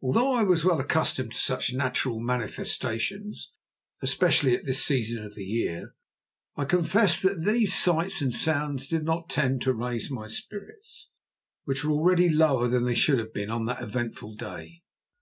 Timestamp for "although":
0.00-0.32